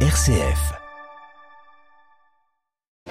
RCF. 0.00 0.85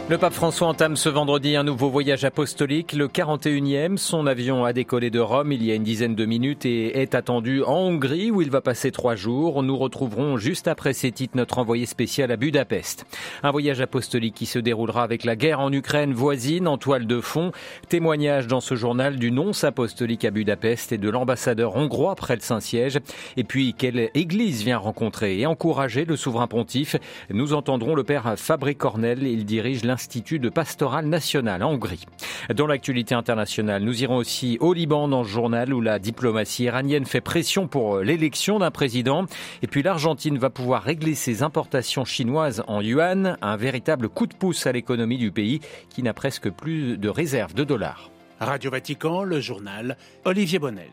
Le 0.08 0.20
pape 0.20 0.34
François 0.34 0.68
entame 0.68 0.98
ce 0.98 1.10
vendredi 1.10 1.56
un 1.56 1.64
nouveau 1.64 1.90
voyage 1.90 2.26
apostolique, 2.26 2.94
le 2.94 3.08
41e. 3.08 3.98
Son 3.98 4.28
avion 4.28 4.64
a 4.64 4.72
décollé 4.72 5.10
de 5.10 5.20
Rome 5.20 5.52
il 5.52 5.64
y 5.64 5.72
a 5.72 5.74
une 5.74 5.84
dizaine 5.84 6.14
de 6.14 6.26
minutes 6.26 6.64
et 6.68 7.02
est 7.02 7.16
attendu 7.16 7.64
en 7.64 7.74
Hongrie 7.74 8.30
où 8.30 8.44
il 8.44 8.52
va 8.52 8.62
passer 8.62 8.92
trois 8.92 9.16
jours. 9.16 9.64
Nous 9.64 9.76
retrouverons 9.76 10.38
juste 10.38 10.68
après 10.68 10.94
ces 10.94 11.12
titres 11.12 11.36
notre 11.36 11.58
envoyé 11.58 11.88
spécial 11.88 12.30
à 12.30 12.38
Budapest. 12.38 13.08
Un 13.42 13.50
voyage 13.50 13.82
apostolique 13.82 14.36
qui 14.36 14.46
se 14.46 14.60
déroulera 14.60 15.02
avec 15.02 15.24
la 15.24 15.36
guerre 15.36 15.60
en 15.60 15.72
Ukraine 15.72 16.14
voisine 16.14 16.68
en 16.68 16.78
toile 16.78 17.08
de 17.08 17.20
fond. 17.20 17.52
Témoignage 17.90 18.46
dans 18.46 18.62
ce 18.62 18.76
journal 18.76 19.18
du 19.18 19.32
nonce 19.32 19.64
apostolique 19.64 20.24
à 20.24 20.30
Budapest 20.30 20.92
et 20.92 21.00
de 21.00 21.10
l'ambassadeur 21.10 21.76
hongrois 21.76 22.14
près 22.14 22.36
le 22.36 22.42
Saint-Siège. 22.42 23.00
Et 23.38 23.44
puis, 23.44 23.74
quelle 23.74 24.12
église 24.14 24.64
vient 24.64 24.78
rencontrer 24.78 25.40
et 25.40 25.48
encourager 25.48 26.06
le 26.06 26.16
souverain 26.16 26.46
pontife? 26.46 26.96
Nous 27.32 27.54
entendrons 27.54 27.96
le 27.96 28.04
père 28.04 28.36
Fabri 28.38 28.76
Cornel. 28.76 29.24
Il 29.24 29.46
dirige 29.46 29.84
l'Institut 29.96 30.40
de 30.40 30.50
pastoral 30.50 31.06
national 31.06 31.64
en 31.64 31.72
Hongrie. 31.72 32.04
Dans 32.54 32.68
l'actualité 32.68 33.16
internationale, 33.16 33.82
nous 33.82 34.04
irons 34.04 34.18
aussi 34.18 34.58
au 34.60 34.74
Liban 34.74 35.08
dans 35.08 35.24
ce 35.24 35.30
journal 35.30 35.74
où 35.74 35.80
la 35.80 36.00
diplomatie 36.00 36.66
iranienne 36.66 37.06
fait 37.06 37.22
pression 37.22 37.70
pour 37.70 38.00
l'élection 38.00 38.60
d'un 38.60 38.72
président. 38.72 39.26
Et 39.62 39.68
puis 39.68 39.84
l'Argentine 39.84 40.38
va 40.38 40.50
pouvoir 40.50 40.84
régler 40.84 41.16
ses 41.16 41.44
importations 41.44 42.04
chinoises 42.04 42.62
en 42.68 42.82
yuan, 42.82 43.38
un 43.42 43.56
véritable 43.56 44.10
coup 44.10 44.28
de 44.28 44.36
pouce 44.36 44.68
à 44.68 44.74
l'économie 44.74 45.18
du 45.18 45.32
pays 45.32 45.62
qui 45.88 46.04
n'a 46.04 46.14
presque 46.14 46.50
plus 46.50 46.98
de 46.98 47.08
réserves 47.08 47.54
de 47.54 47.64
dollars. 47.64 48.12
Radio 48.42 48.72
Vatican, 48.72 49.24
le 49.24 49.40
journal 49.40 49.96
Olivier 50.26 50.60
Bonnel. 50.60 50.92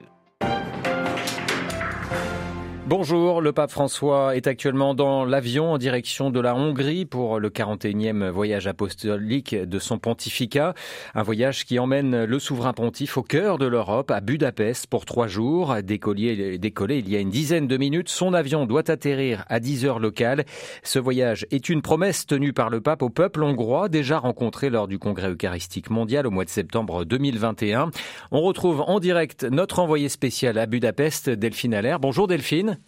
Bonjour, 2.94 3.40
le 3.40 3.52
pape 3.52 3.70
François 3.70 4.36
est 4.36 4.46
actuellement 4.46 4.94
dans 4.94 5.24
l'avion 5.24 5.72
en 5.72 5.78
direction 5.78 6.28
de 6.28 6.38
la 6.40 6.54
Hongrie 6.54 7.06
pour 7.06 7.40
le 7.40 7.48
41e 7.48 8.28
voyage 8.28 8.66
apostolique 8.66 9.54
de 9.54 9.78
son 9.78 9.98
pontificat. 9.98 10.74
Un 11.14 11.22
voyage 11.22 11.64
qui 11.64 11.78
emmène 11.78 12.26
le 12.26 12.38
souverain 12.38 12.74
pontife 12.74 13.16
au 13.16 13.22
cœur 13.22 13.56
de 13.56 13.64
l'Europe, 13.64 14.10
à 14.10 14.20
Budapest, 14.20 14.88
pour 14.88 15.06
trois 15.06 15.26
jours. 15.26 15.74
Décollé, 15.82 16.58
il 16.98 17.08
y 17.08 17.16
a 17.16 17.20
une 17.20 17.30
dizaine 17.30 17.66
de 17.66 17.78
minutes, 17.78 18.10
son 18.10 18.34
avion 18.34 18.66
doit 18.66 18.90
atterrir 18.90 19.46
à 19.48 19.58
10 19.58 19.86
heures 19.86 19.98
locales. 19.98 20.44
Ce 20.82 20.98
voyage 20.98 21.46
est 21.50 21.70
une 21.70 21.80
promesse 21.80 22.26
tenue 22.26 22.52
par 22.52 22.68
le 22.68 22.82
pape 22.82 23.00
au 23.00 23.08
peuple 23.08 23.42
hongrois, 23.42 23.88
déjà 23.88 24.18
rencontré 24.18 24.68
lors 24.68 24.86
du 24.86 24.98
congrès 24.98 25.30
eucharistique 25.30 25.88
mondial 25.88 26.26
au 26.26 26.30
mois 26.30 26.44
de 26.44 26.50
septembre 26.50 27.06
2021. 27.06 27.90
On 28.32 28.42
retrouve 28.42 28.82
en 28.82 29.00
direct 29.00 29.44
notre 29.44 29.78
envoyé 29.78 30.10
spécial 30.10 30.58
à 30.58 30.66
Budapest, 30.66 31.30
Delphine 31.30 31.72
Allaire. 31.72 31.98
Bonjour 31.98 32.28
Delphine. 32.28 32.81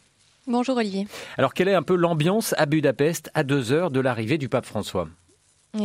Bonjour 0.46 0.76
Olivier. 0.76 1.06
Alors 1.38 1.54
quelle 1.54 1.68
est 1.68 1.74
un 1.74 1.82
peu 1.82 1.94
l'ambiance 1.94 2.54
à 2.58 2.66
Budapest 2.66 3.30
à 3.32 3.44
deux 3.44 3.72
heures 3.72 3.90
de 3.90 4.00
l'arrivée 4.00 4.36
du 4.36 4.50
pape 4.50 4.66
François? 4.66 5.08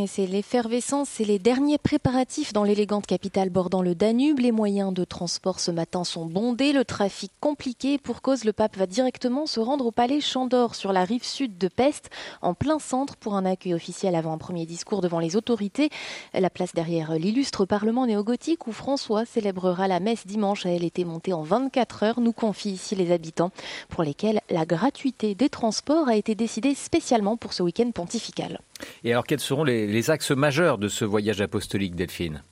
C'est 0.06 0.26
l'effervescence, 0.26 1.08
c'est 1.08 1.24
les 1.24 1.40
derniers 1.40 1.78
préparatifs 1.78 2.52
dans 2.52 2.62
l'élégante 2.62 3.06
capitale 3.06 3.50
bordant 3.50 3.82
le 3.82 3.96
Danube. 3.96 4.38
Les 4.38 4.52
moyens 4.52 4.94
de 4.94 5.02
transport 5.02 5.58
ce 5.58 5.72
matin 5.72 6.04
sont 6.04 6.26
bondés, 6.26 6.72
le 6.72 6.84
trafic 6.84 7.32
compliqué. 7.40 7.98
Pour 7.98 8.22
cause, 8.22 8.44
le 8.44 8.52
pape 8.52 8.76
va 8.76 8.86
directement 8.86 9.46
se 9.46 9.58
rendre 9.58 9.86
au 9.86 9.90
palais 9.90 10.20
Chandor 10.20 10.76
sur 10.76 10.92
la 10.92 11.04
rive 11.04 11.24
sud 11.24 11.58
de 11.58 11.66
Pest, 11.66 12.08
en 12.40 12.54
plein 12.54 12.78
centre, 12.78 13.16
pour 13.16 13.34
un 13.34 13.44
accueil 13.44 13.74
officiel 13.74 14.14
avant 14.14 14.32
un 14.32 14.38
premier 14.38 14.64
discours 14.64 15.00
devant 15.00 15.18
les 15.18 15.34
autorités. 15.34 15.90
La 16.34 16.50
place 16.50 16.72
derrière 16.72 17.14
l'illustre 17.14 17.64
parlement 17.64 18.06
néo-gothique 18.06 18.68
où 18.68 18.72
François 18.72 19.24
célébrera 19.24 19.88
la 19.88 19.98
messe 19.98 20.24
dimanche 20.24 20.66
elle 20.66 20.84
été 20.84 21.04
montée 21.04 21.32
en 21.32 21.42
24 21.42 22.02
heures, 22.04 22.20
nous 22.20 22.32
confient 22.32 22.70
ici 22.70 22.94
les 22.94 23.10
habitants, 23.10 23.50
pour 23.88 24.04
lesquels 24.04 24.40
la 24.50 24.66
gratuité 24.66 25.34
des 25.34 25.48
transports 25.48 26.08
a 26.08 26.14
été 26.14 26.36
décidée 26.36 26.76
spécialement 26.76 27.36
pour 27.36 27.52
ce 27.52 27.64
week-end 27.64 27.90
pontifical. 27.90 28.60
Et 29.04 29.12
alors 29.12 29.24
quels 29.24 29.40
seront 29.40 29.64
les 29.64 30.10
axes 30.10 30.30
majeurs 30.30 30.78
de 30.78 30.88
ce 30.88 31.04
voyage 31.04 31.40
apostolique, 31.40 31.94
Delphine? 31.94 32.42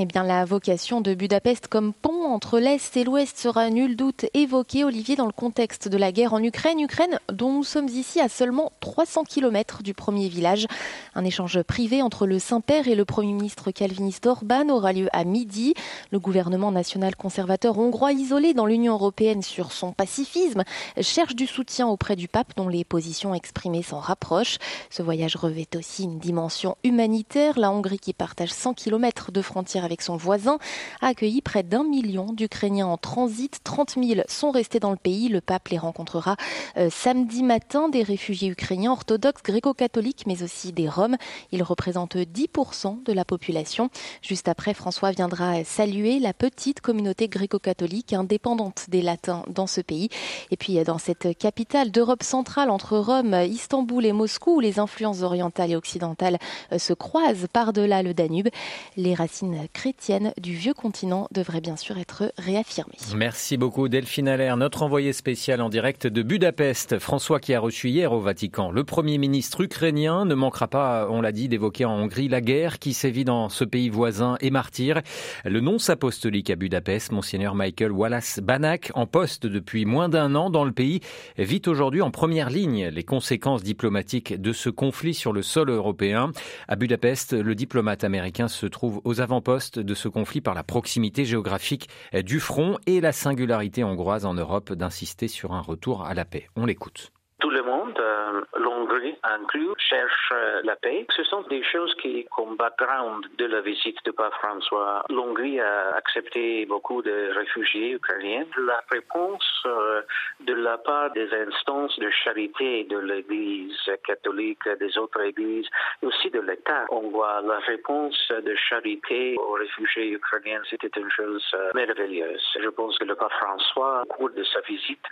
Eh 0.00 0.06
bien, 0.06 0.22
la 0.22 0.44
vocation 0.44 1.00
de 1.00 1.12
Budapest 1.12 1.66
comme 1.66 1.92
pont 1.92 2.24
entre 2.26 2.60
l'Est 2.60 2.96
et 2.96 3.02
l'Ouest 3.02 3.36
sera 3.36 3.68
nul 3.68 3.96
doute 3.96 4.26
évoquée, 4.32 4.84
Olivier, 4.84 5.16
dans 5.16 5.26
le 5.26 5.32
contexte 5.32 5.88
de 5.88 5.96
la 5.96 6.12
guerre 6.12 6.34
en 6.34 6.40
Ukraine. 6.40 6.78
Ukraine 6.78 7.18
dont 7.32 7.52
nous 7.52 7.64
sommes 7.64 7.88
ici 7.88 8.20
à 8.20 8.28
seulement 8.28 8.70
300 8.78 9.24
km 9.24 9.82
du 9.82 9.94
premier 9.94 10.28
village. 10.28 10.68
Un 11.16 11.24
échange 11.24 11.60
privé 11.62 12.00
entre 12.00 12.28
le 12.28 12.38
Saint-Père 12.38 12.86
et 12.86 12.94
le 12.94 13.04
Premier 13.04 13.32
ministre 13.32 13.72
calviniste 13.72 14.26
Orban 14.26 14.68
aura 14.68 14.92
lieu 14.92 15.08
à 15.12 15.24
midi. 15.24 15.74
Le 16.12 16.20
gouvernement 16.20 16.70
national 16.70 17.16
conservateur 17.16 17.76
hongrois, 17.76 18.12
isolé 18.12 18.54
dans 18.54 18.66
l'Union 18.66 18.92
européenne 18.92 19.42
sur 19.42 19.72
son 19.72 19.90
pacifisme, 19.90 20.62
cherche 21.00 21.34
du 21.34 21.48
soutien 21.48 21.88
auprès 21.88 22.14
du 22.14 22.28
pape 22.28 22.52
dont 22.56 22.68
les 22.68 22.84
positions 22.84 23.34
exprimées 23.34 23.82
s'en 23.82 23.98
rapprochent. 23.98 24.58
Ce 24.90 25.02
voyage 25.02 25.34
revêt 25.34 25.66
aussi 25.74 26.04
une 26.04 26.20
dimension 26.20 26.76
humanitaire. 26.84 27.58
La 27.58 27.72
Hongrie, 27.72 27.98
qui 27.98 28.12
partage 28.12 28.52
100 28.52 28.74
km 28.74 29.32
de 29.32 29.42
frontières 29.42 29.87
avec 29.88 30.02
son 30.02 30.16
voisin, 30.16 30.58
a 31.00 31.08
accueilli 31.08 31.40
près 31.40 31.62
d'un 31.62 31.82
million 31.82 32.32
d'Ukrainiens 32.32 32.86
en 32.86 32.98
transit. 32.98 33.60
30 33.64 33.94
000 34.02 34.20
sont 34.28 34.50
restés 34.50 34.80
dans 34.80 34.90
le 34.90 34.96
pays. 34.96 35.28
Le 35.28 35.40
pape 35.40 35.68
les 35.68 35.78
rencontrera 35.78 36.36
euh, 36.76 36.90
samedi 36.90 37.42
matin. 37.42 37.88
Des 37.88 38.02
réfugiés 38.02 38.48
ukrainiens 38.48 38.92
orthodoxes, 38.92 39.42
gréco-catholiques, 39.42 40.24
mais 40.26 40.42
aussi 40.42 40.72
des 40.72 40.88
Roms. 40.88 41.16
Ils 41.52 41.62
représentent 41.62 42.16
10% 42.16 43.02
de 43.02 43.12
la 43.14 43.24
population. 43.24 43.88
Juste 44.20 44.48
après, 44.48 44.74
François 44.74 45.10
viendra 45.10 45.64
saluer 45.64 46.18
la 46.18 46.34
petite 46.34 46.82
communauté 46.82 47.28
gréco-catholique 47.28 48.12
indépendante 48.12 48.84
des 48.88 49.00
Latins 49.00 49.44
dans 49.48 49.66
ce 49.66 49.80
pays. 49.80 50.10
Et 50.50 50.58
puis, 50.58 50.82
dans 50.84 50.98
cette 50.98 51.36
capitale 51.38 51.90
d'Europe 51.90 52.22
centrale, 52.22 52.68
entre 52.68 52.98
Rome, 52.98 53.34
Istanbul 53.48 54.04
et 54.04 54.12
Moscou, 54.12 54.56
où 54.56 54.60
les 54.60 54.78
influences 54.78 55.22
orientales 55.22 55.70
et 55.70 55.76
occidentales 55.76 56.38
euh, 56.72 56.78
se 56.78 56.92
croisent 56.92 57.46
par-delà 57.52 58.02
le 58.02 58.12
Danube, 58.12 58.48
les 58.96 59.14
racines 59.14 59.67
chrétienne 59.72 60.32
du 60.40 60.54
vieux 60.54 60.74
continent 60.74 61.28
devrait 61.32 61.60
bien 61.60 61.76
sûr 61.76 61.98
être 61.98 62.32
réaffirmée. 62.38 62.96
Merci 63.14 63.56
beaucoup 63.56 63.88
Delphine 63.88 64.28
Allaire, 64.28 64.56
notre 64.56 64.82
envoyé 64.82 65.12
spécial 65.12 65.60
en 65.60 65.68
direct 65.68 66.06
de 66.06 66.22
Budapest. 66.22 66.98
François 66.98 67.40
qui 67.40 67.54
a 67.54 67.60
reçu 67.60 67.88
hier 67.88 68.12
au 68.12 68.20
Vatican. 68.20 68.70
Le 68.70 68.84
Premier 68.84 69.18
ministre 69.18 69.60
ukrainien 69.60 70.24
ne 70.24 70.34
manquera 70.34 70.68
pas, 70.68 71.08
on 71.10 71.20
l'a 71.20 71.32
dit, 71.32 71.48
d'évoquer 71.48 71.84
en 71.84 71.94
Hongrie 71.94 72.28
la 72.28 72.40
guerre 72.40 72.78
qui 72.78 72.94
sévit 72.94 73.24
dans 73.24 73.48
ce 73.48 73.64
pays 73.64 73.88
voisin 73.88 74.36
et 74.40 74.50
martyr. 74.50 75.02
Le 75.44 75.60
nonce 75.60 75.90
apostolique 75.90 76.50
à 76.50 76.56
Budapest, 76.56 77.12
Monseigneur 77.12 77.54
Michael 77.54 77.92
Wallace 77.92 78.40
Banak, 78.40 78.90
en 78.94 79.06
poste 79.06 79.46
depuis 79.46 79.84
moins 79.84 80.08
d'un 80.08 80.34
an 80.34 80.50
dans 80.50 80.64
le 80.64 80.72
pays, 80.72 81.00
vit 81.36 81.62
aujourd'hui 81.66 82.02
en 82.02 82.10
première 82.10 82.50
ligne 82.50 82.88
les 82.88 83.04
conséquences 83.04 83.62
diplomatiques 83.62 84.40
de 84.40 84.52
ce 84.52 84.70
conflit 84.70 85.14
sur 85.14 85.32
le 85.32 85.42
sol 85.42 85.70
européen. 85.70 86.30
À 86.68 86.76
Budapest, 86.76 87.32
le 87.32 87.54
diplomate 87.54 88.04
américain 88.04 88.48
se 88.48 88.66
trouve 88.66 89.00
aux 89.04 89.20
avant-postes 89.20 89.57
de 89.58 89.94
ce 89.94 90.08
conflit 90.08 90.40
par 90.40 90.54
la 90.54 90.62
proximité 90.62 91.24
géographique 91.24 91.88
du 92.12 92.40
front 92.40 92.78
et 92.86 93.00
la 93.00 93.12
singularité 93.12 93.84
hongroise 93.84 94.24
en 94.24 94.34
Europe 94.34 94.72
d'insister 94.72 95.28
sur 95.28 95.52
un 95.52 95.60
retour 95.60 96.04
à 96.04 96.14
la 96.14 96.24
paix. 96.24 96.48
On 96.56 96.66
l'écoute. 96.66 97.12
Tout 97.40 97.50
le 97.50 97.62
monde, 97.62 97.96
euh, 98.00 98.40
l'Hongrie 98.58 99.14
inclus, 99.22 99.70
cherche 99.78 100.32
euh, 100.32 100.60
la 100.64 100.74
paix. 100.74 101.06
Ce 101.16 101.22
sont 101.22 101.42
des 101.42 101.62
choses 101.62 101.94
qui, 102.02 102.26
comme 102.34 102.56
background 102.56 103.26
de 103.38 103.44
la 103.46 103.60
visite 103.60 103.96
de 104.04 104.10
Pape 104.10 104.34
François, 104.34 105.04
l'Hongrie 105.08 105.60
a 105.60 105.94
accepté 105.94 106.66
beaucoup 106.66 107.00
de 107.00 107.30
réfugiés 107.32 107.92
ukrainiens. 107.92 108.44
La 108.56 108.82
réponse 108.90 109.62
euh, 109.66 110.02
de 110.40 110.52
la 110.52 110.78
part 110.78 111.12
des 111.12 111.28
instances 111.32 111.96
de 112.00 112.10
charité 112.10 112.82
de 112.90 112.98
l'Église 112.98 113.88
catholique, 114.04 114.68
des 114.80 114.98
autres 114.98 115.20
églises, 115.20 115.68
aussi 116.02 116.27
l'État 116.68 116.86
hongrois, 116.90 117.40
la 117.42 117.58
réponse 117.60 118.30
de 118.30 118.54
charité 118.54 119.36
aux 119.38 119.52
réfugiés 119.52 120.10
ukrainiens, 120.12 120.60
c'était 120.68 121.00
une 121.00 121.10
chose 121.10 121.44
merveilleuse. 121.74 122.42
Je 122.60 122.68
pense 122.68 122.98
que 122.98 123.04
le 123.04 123.14
Pape 123.14 123.32
François, 123.32 124.02
au 124.02 124.06
cours 124.06 124.30
de 124.30 124.44
sa 124.44 124.60
visite, 124.60 125.04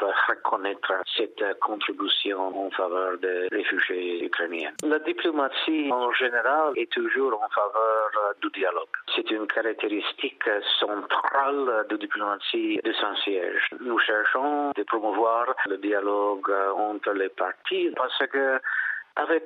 va 0.00 0.12
reconnaître 0.28 0.92
cette 1.16 1.42
contribution 1.60 2.66
en 2.66 2.70
faveur 2.70 3.18
des 3.18 3.48
réfugiés 3.48 4.24
ukrainiens. 4.24 4.72
La 4.84 4.98
diplomatie 5.00 5.90
en 5.92 6.12
général 6.12 6.72
est 6.76 6.90
toujours 6.90 7.34
en 7.42 7.48
faveur 7.48 8.34
du 8.40 8.48
dialogue. 8.50 8.88
C'est 9.14 9.30
une 9.30 9.46
caractéristique 9.46 10.48
centrale 10.80 11.86
de 11.90 11.96
diplomatie 11.96 12.80
de 12.82 12.92
Saint-Siège. 12.92 13.68
Nous 13.80 13.98
cherchons 13.98 14.72
de 14.74 14.82
promouvoir 14.84 15.46
le 15.66 15.76
dialogue 15.76 16.50
entre 16.76 17.12
les 17.12 17.28
parties 17.28 17.90
parce 17.96 18.18
que 18.30 18.58
Avec 19.16 19.44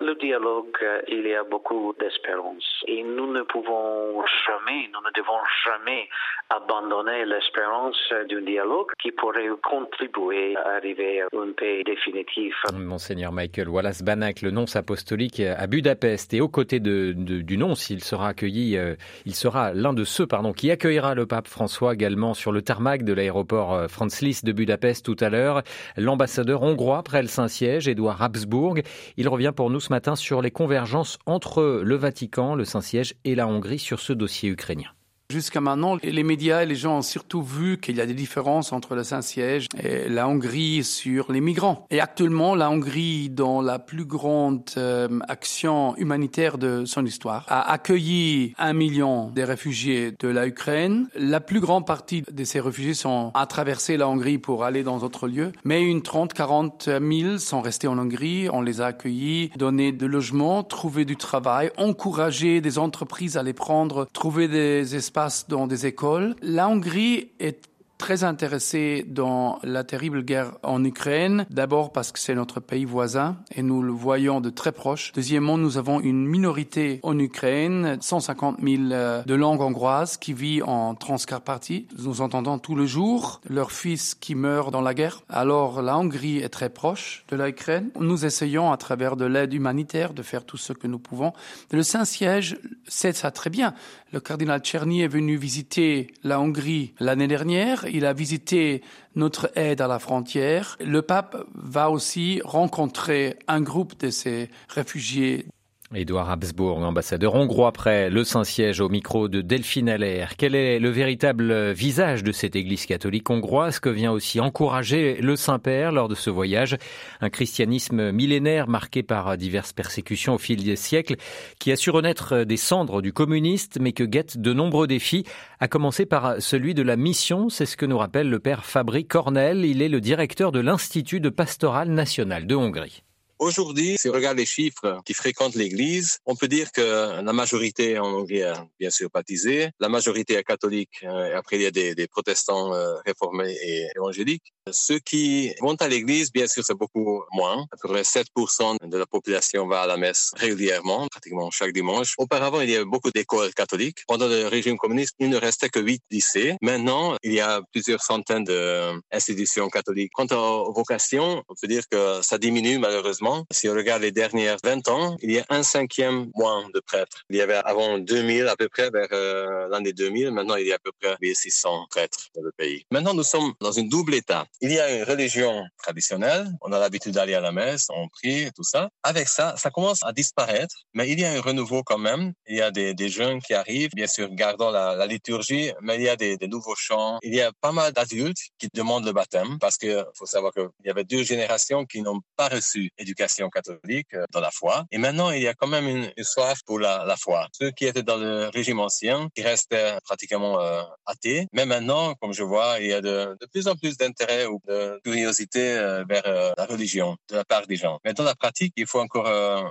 le 0.00 0.14
dialogue, 0.16 0.76
il 1.08 1.26
y 1.26 1.34
a 1.34 1.44
beaucoup 1.44 1.94
d'espérance 2.00 2.64
et 2.88 3.02
nous 3.02 3.32
ne 3.32 3.42
pouvons 3.42 4.24
jamais, 4.46 4.88
nous 4.92 5.00
ne 5.00 5.12
devons 5.14 5.40
jamais 5.64 6.08
abandonner 6.50 7.24
l'espérance 7.24 7.96
d'un 8.28 8.42
dialogue 8.42 8.88
qui 9.00 9.12
pourrait 9.12 9.48
contribuer 9.62 10.56
à 10.56 10.76
arriver 10.76 11.22
à 11.22 11.26
une 11.32 11.54
paix 11.54 11.82
définitive. 11.84 12.54
Monseigneur 12.74 13.32
Michael 13.32 13.68
Wallace 13.68 14.02
Banach, 14.02 14.42
le 14.42 14.50
nonce 14.50 14.76
apostolique 14.76 15.40
à 15.40 15.66
Budapest 15.66 16.34
et 16.34 16.40
aux 16.40 16.48
côtés 16.48 16.80
de, 16.80 17.12
du 17.12 17.56
nonce, 17.56 17.90
il 17.90 18.02
sera 18.02 18.28
accueilli, 18.28 18.76
euh, 18.76 18.94
il 19.26 19.34
sera 19.34 19.72
l'un 19.72 19.92
de 19.92 20.04
ceux 20.04 20.26
pardon, 20.26 20.52
qui 20.52 20.70
accueillera 20.70 21.14
le 21.14 21.26
pape 21.26 21.46
François 21.46 21.94
également 21.94 22.34
sur 22.34 22.52
le 22.52 22.62
tarmac 22.62 23.04
de 23.04 23.12
l'aéroport 23.12 23.74
euh, 23.74 23.88
Franz 23.88 24.24
Liszt 24.24 24.44
de 24.44 24.52
Budapest 24.52 25.04
tout 25.04 25.16
à 25.20 25.30
l'heure. 25.30 25.62
L'ambassadeur 25.96 26.62
hongrois 26.62 27.02
près 27.02 27.22
le 27.22 27.28
Saint-Siège, 27.28 27.88
Édouard 27.88 28.20
Habsburg, 28.22 28.82
il 29.16 29.28
revient 29.28 29.52
pour 29.54 29.70
nous 29.70 29.80
ce 29.80 29.90
matin 29.90 30.16
sur 30.16 30.42
les 30.42 30.50
convergences 30.50 31.18
entre 31.26 31.82
le 31.84 31.94
Vatican, 31.96 32.54
le 32.54 32.64
Saint-Siège 32.64 33.14
et 33.24 33.34
la 33.34 33.46
Hongrie 33.46 33.78
sur 33.78 34.00
ce 34.00 34.12
dossier 34.12 34.48
ukrainien. 34.48 34.90
Jusqu'à 35.30 35.62
maintenant, 35.62 35.96
les 36.02 36.22
médias 36.22 36.62
et 36.62 36.66
les 36.66 36.74
gens 36.74 36.98
ont 36.98 37.02
surtout 37.02 37.42
vu 37.42 37.78
qu'il 37.78 37.96
y 37.96 38.00
a 38.02 38.06
des 38.06 38.14
différences 38.14 38.74
entre 38.74 38.94
le 38.94 39.04
Saint-Siège 39.04 39.68
et 39.82 40.06
la 40.10 40.28
Hongrie 40.28 40.84
sur 40.84 41.32
les 41.32 41.40
migrants. 41.40 41.86
Et 41.90 41.98
actuellement, 41.98 42.54
la 42.54 42.70
Hongrie, 42.70 43.30
dans 43.30 43.62
la 43.62 43.78
plus 43.78 44.04
grande 44.04 44.64
euh, 44.76 45.08
action 45.26 45.96
humanitaire 45.96 46.58
de 46.58 46.84
son 46.84 47.06
histoire, 47.06 47.46
a 47.48 47.72
accueilli 47.72 48.52
un 48.58 48.74
million 48.74 49.30
de 49.30 49.40
réfugiés 49.40 50.12
de 50.18 50.28
la 50.28 50.46
Ukraine. 50.46 51.08
La 51.16 51.40
plus 51.40 51.60
grande 51.60 51.86
partie 51.86 52.22
de 52.30 52.44
ces 52.44 52.60
réfugiés 52.60 52.94
sont 52.94 53.30
à 53.32 53.46
traverser 53.46 53.96
la 53.96 54.08
Hongrie 54.08 54.36
pour 54.36 54.62
aller 54.62 54.82
dans 54.82 54.98
d'autres 54.98 55.26
lieux, 55.26 55.52
mais 55.64 55.82
une 55.82 56.00
30-40 56.00 57.22
000 57.22 57.38
sont 57.38 57.62
restés 57.62 57.88
en 57.88 57.98
Hongrie. 57.98 58.50
On 58.52 58.60
les 58.60 58.82
a 58.82 58.86
accueillis, 58.86 59.50
donné 59.56 59.90
de 59.90 60.04
logements, 60.04 60.62
trouvé 60.62 61.06
du 61.06 61.16
travail, 61.16 61.70
encouragé 61.78 62.60
des 62.60 62.78
entreprises 62.78 63.38
à 63.38 63.42
les 63.42 63.54
prendre, 63.54 64.06
trouver 64.12 64.48
des 64.48 64.94
espaces 64.94 65.13
passe 65.14 65.48
dans 65.48 65.66
des 65.66 65.86
écoles. 65.86 66.36
La 66.42 66.68
Hongrie 66.68 67.30
est 67.38 67.70
très 67.98 68.24
intéressé 68.24 69.04
dans 69.08 69.58
la 69.62 69.84
terrible 69.84 70.22
guerre 70.22 70.52
en 70.62 70.84
Ukraine. 70.84 71.46
D'abord 71.50 71.92
parce 71.92 72.12
que 72.12 72.18
c'est 72.18 72.34
notre 72.34 72.60
pays 72.60 72.84
voisin 72.84 73.36
et 73.54 73.62
nous 73.62 73.82
le 73.82 73.92
voyons 73.92 74.40
de 74.40 74.50
très 74.50 74.72
proche. 74.72 75.12
Deuxièmement, 75.12 75.58
nous 75.58 75.78
avons 75.78 76.00
une 76.00 76.26
minorité 76.26 77.00
en 77.02 77.18
Ukraine, 77.18 77.98
150 78.00 78.58
000 78.62 78.82
euh, 78.92 79.22
de 79.24 79.34
langue 79.34 79.60
hongroise 79.60 80.16
qui 80.16 80.32
vit 80.32 80.62
en 80.62 80.94
Transcarpathie. 80.94 81.86
Nous 81.98 82.20
entendons 82.20 82.58
tout 82.58 82.74
le 82.74 82.86
jour 82.86 83.40
leurs 83.48 83.72
fils 83.72 84.14
qui 84.14 84.34
meurent 84.34 84.70
dans 84.70 84.80
la 84.80 84.94
guerre. 84.94 85.22
Alors 85.28 85.82
la 85.82 85.96
Hongrie 85.96 86.38
est 86.38 86.48
très 86.48 86.70
proche 86.70 87.24
de 87.28 87.36
l'Ukraine. 87.36 87.90
Nous 87.98 88.24
essayons 88.26 88.72
à 88.72 88.76
travers 88.76 89.16
de 89.16 89.24
l'aide 89.24 89.54
humanitaire 89.54 90.14
de 90.14 90.22
faire 90.22 90.44
tout 90.44 90.56
ce 90.56 90.72
que 90.72 90.86
nous 90.86 90.98
pouvons. 90.98 91.32
Le 91.70 91.82
Saint-Siège 91.82 92.58
sait 92.86 93.12
ça 93.12 93.30
très 93.30 93.50
bien. 93.50 93.74
Le 94.12 94.20
cardinal 94.20 94.60
Tcherny 94.60 95.02
est 95.02 95.08
venu 95.08 95.36
visiter 95.36 96.06
la 96.22 96.38
Hongrie 96.40 96.94
l'année 97.00 97.26
dernière 97.26 97.84
il 97.94 98.06
a 98.06 98.12
visité 98.12 98.82
notre 99.14 99.50
aide 99.56 99.80
à 99.80 99.86
la 99.86 99.98
frontière. 99.98 100.76
Le 100.80 101.00
pape 101.00 101.36
va 101.54 101.90
aussi 101.90 102.40
rencontrer 102.44 103.38
un 103.46 103.60
groupe 103.60 103.98
de 104.00 104.10
ces 104.10 104.50
réfugiés 104.68 105.46
Édouard 105.94 106.30
Habsbourg, 106.30 106.78
ambassadeur 106.78 107.34
hongrois 107.34 107.72
près 107.72 108.10
le 108.10 108.24
Saint-Siège 108.24 108.80
au 108.80 108.88
micro 108.88 109.28
de 109.28 109.40
Delphine 109.40 109.88
Allaire. 109.88 110.36
Quel 110.36 110.54
est 110.54 110.78
le 110.78 110.90
véritable 110.90 111.70
visage 111.70 112.22
de 112.22 112.32
cette 112.32 112.56
église 112.56 112.86
catholique 112.86 113.30
hongroise 113.30 113.78
que 113.78 113.88
vient 113.88 114.10
aussi 114.10 114.40
encourager 114.40 115.18
le 115.20 115.36
Saint-Père 115.36 115.92
lors 115.92 116.08
de 116.08 116.14
ce 116.14 116.30
voyage? 116.30 116.76
Un 117.20 117.30
christianisme 117.30 118.10
millénaire 118.10 118.68
marqué 118.68 119.02
par 119.02 119.36
diverses 119.36 119.72
persécutions 119.72 120.34
au 120.34 120.38
fil 120.38 120.64
des 120.64 120.76
siècles 120.76 121.16
qui 121.58 121.70
a 121.70 121.76
su 121.76 121.90
renaître 121.90 122.44
des 122.44 122.56
cendres 122.56 123.00
du 123.00 123.12
communiste 123.12 123.78
mais 123.80 123.92
que 123.92 124.04
guettent 124.04 124.38
de 124.38 124.52
nombreux 124.52 124.86
défis, 124.86 125.24
à 125.60 125.68
commencer 125.68 126.06
par 126.06 126.42
celui 126.42 126.74
de 126.74 126.82
la 126.82 126.96
mission. 126.96 127.48
C'est 127.48 127.66
ce 127.66 127.76
que 127.76 127.86
nous 127.86 127.98
rappelle 127.98 128.30
le 128.30 128.40
père 128.40 128.64
Fabri 128.64 129.06
Cornel. 129.06 129.64
Il 129.64 129.80
est 129.82 129.88
le 129.88 130.00
directeur 130.00 130.52
de 130.52 130.60
l'Institut 130.60 131.20
de 131.20 131.30
pastoral 131.30 131.88
national 131.88 132.46
de 132.46 132.54
Hongrie. 132.54 133.02
Aujourd'hui, 133.44 133.98
si 133.98 134.08
on 134.08 134.12
regarde 134.12 134.38
les 134.38 134.46
chiffres 134.46 135.02
qui 135.04 135.12
fréquentent 135.12 135.54
l'Église, 135.54 136.16
on 136.24 136.34
peut 136.34 136.48
dire 136.48 136.72
que 136.72 137.20
la 137.20 137.32
majorité 137.34 137.98
en 137.98 138.06
Hongrie 138.06 138.38
est 138.38 138.54
bien 138.80 138.88
sûr 138.88 139.10
baptisée, 139.12 139.68
la 139.80 139.90
majorité 139.90 140.32
est 140.32 140.44
catholique, 140.44 141.00
euh, 141.02 141.30
et 141.30 141.34
après 141.34 141.56
il 141.56 141.62
y 141.62 141.66
a 141.66 141.70
des, 141.70 141.94
des 141.94 142.08
protestants 142.08 142.72
euh, 142.72 142.94
réformés 143.04 143.54
et 143.62 143.86
évangéliques. 143.96 144.54
Ceux 144.72 144.98
qui 144.98 145.52
vont 145.60 145.74
à 145.74 145.88
l'Église, 145.88 146.32
bien 146.32 146.46
sûr, 146.46 146.64
c'est 146.64 146.74
beaucoup 146.74 147.22
moins. 147.32 147.66
À 147.70 147.76
peu 147.82 147.88
près 147.88 148.00
7% 148.00 148.88
de 148.88 148.96
la 148.96 149.04
population 149.04 149.66
va 149.66 149.82
à 149.82 149.86
la 149.86 149.98
messe 149.98 150.30
régulièrement, 150.36 151.06
pratiquement 151.08 151.50
chaque 151.50 151.74
dimanche. 151.74 152.14
Auparavant, 152.16 152.62
il 152.62 152.70
y 152.70 152.76
avait 152.76 152.86
beaucoup 152.86 153.10
d'écoles 153.10 153.52
catholiques. 153.52 153.98
Pendant 154.08 154.26
le 154.26 154.46
régime 154.46 154.78
communiste, 154.78 155.16
il 155.18 155.28
ne 155.28 155.36
restait 155.36 155.68
que 155.68 155.80
8 155.80 156.02
lycées. 156.10 156.56
Maintenant, 156.62 157.14
il 157.22 157.34
y 157.34 157.40
a 157.40 157.60
plusieurs 157.72 158.02
centaines 158.02 158.44
d'institutions 158.44 159.68
catholiques. 159.68 160.12
Quant 160.14 160.28
aux 160.32 160.72
vocations, 160.72 161.42
on 161.46 161.54
peut 161.60 161.68
dire 161.68 161.82
que 161.90 162.22
ça 162.22 162.38
diminue 162.38 162.78
malheureusement 162.78 163.33
si 163.50 163.68
on 163.68 163.74
regarde 163.74 164.02
les 164.02 164.12
dernières 164.12 164.58
20 164.62 164.88
ans, 164.88 165.16
il 165.22 165.32
y 165.32 165.38
a 165.38 165.44
un 165.48 165.62
cinquième 165.62 166.30
moins 166.34 166.68
de 166.74 166.80
prêtres. 166.80 167.22
Il 167.30 167.36
y 167.36 167.40
avait 167.40 167.60
avant 167.64 167.98
2000 167.98 168.48
à 168.48 168.56
peu 168.56 168.68
près, 168.68 168.90
vers 168.90 169.08
euh, 169.12 169.68
l'année 169.68 169.92
2000, 169.92 170.30
maintenant 170.30 170.56
il 170.56 170.66
y 170.66 170.72
a 170.72 170.76
à 170.76 170.78
peu 170.78 170.92
près 171.00 171.16
1600 171.20 171.86
prêtres 171.90 172.28
dans 172.34 172.42
le 172.42 172.52
pays. 172.56 172.84
Maintenant, 172.90 173.14
nous 173.14 173.22
sommes 173.22 173.52
dans 173.60 173.72
une 173.72 173.88
double 173.88 174.14
état. 174.14 174.46
Il 174.60 174.72
y 174.72 174.78
a 174.78 174.90
une 174.96 175.04
religion 175.04 175.64
traditionnelle, 175.82 176.46
on 176.60 176.72
a 176.72 176.78
l'habitude 176.78 177.12
d'aller 177.12 177.34
à 177.34 177.40
la 177.40 177.52
messe, 177.52 177.86
on 177.90 178.08
prie, 178.08 178.50
tout 178.54 178.62
ça. 178.62 178.88
Avec 179.02 179.28
ça, 179.28 179.54
ça 179.56 179.70
commence 179.70 180.00
à 180.02 180.12
disparaître, 180.12 180.74
mais 180.92 181.08
il 181.10 181.20
y 181.20 181.24
a 181.24 181.32
un 181.32 181.40
renouveau 181.40 181.82
quand 181.82 181.98
même. 181.98 182.32
Il 182.46 182.56
y 182.56 182.62
a 182.62 182.70
des, 182.70 183.08
jeunes 183.08 183.40
qui 183.40 183.54
arrivent, 183.54 183.94
bien 183.94 184.06
sûr, 184.06 184.28
gardant 184.30 184.70
la, 184.70 185.06
liturgie, 185.06 185.72
mais 185.82 185.96
il 185.96 186.02
y 186.02 186.08
a 186.08 186.16
des, 186.16 186.38
nouveaux 186.48 186.74
chants. 186.76 187.18
Il 187.22 187.34
y 187.34 187.40
a 187.40 187.52
pas 187.60 187.72
mal 187.72 187.92
d'adultes 187.92 188.38
qui 188.58 188.68
demandent 188.72 189.04
le 189.04 189.12
baptême 189.12 189.58
parce 189.60 189.76
qu'il 189.76 190.04
faut 190.14 190.26
savoir 190.26 190.52
qu'il 190.52 190.68
y 190.84 190.90
avait 190.90 191.04
deux 191.04 191.22
générations 191.22 191.84
qui 191.84 192.02
n'ont 192.02 192.20
pas 192.36 192.48
reçu 192.48 192.90
éducation 192.98 193.13
catholique 193.14 194.14
euh, 194.14 194.24
dans 194.32 194.40
la 194.40 194.50
foi. 194.50 194.84
Et 194.90 194.98
maintenant, 194.98 195.30
il 195.30 195.42
y 195.42 195.48
a 195.48 195.54
quand 195.54 195.66
même 195.66 195.88
une, 195.88 196.10
soif 196.22 196.60
pour 196.66 196.78
la, 196.78 197.14
foi. 197.16 197.48
Ceux 197.52 197.70
qui 197.70 197.86
étaient 197.86 198.02
dans 198.02 198.16
le 198.16 198.48
régime 198.48 198.80
ancien, 198.80 199.28
qui 199.34 199.42
restaient 199.42 199.96
pratiquement 200.04 200.60
euh, 200.60 200.82
athées. 201.06 201.46
Mais 201.52 201.66
maintenant, 201.66 202.14
comme 202.14 202.32
je 202.32 202.42
vois, 202.42 202.78
il 202.80 202.86
y 202.86 202.92
a 202.92 203.00
de, 203.00 203.36
plus 203.52 203.68
en 203.68 203.76
plus 203.76 203.96
d'intérêt 203.96 204.46
ou 204.46 204.60
de 204.66 205.00
curiosité 205.04 205.60
euh, 205.60 206.04
vers 206.08 206.24
la 206.56 206.66
religion 206.66 207.16
de 207.30 207.36
la 207.36 207.44
part 207.44 207.66
des 207.66 207.76
gens. 207.76 207.98
Mais 208.04 208.12
dans 208.14 208.24
la 208.24 208.34
pratique, 208.34 208.72
il 208.76 208.86
faut 208.86 209.00
encore 209.00 209.26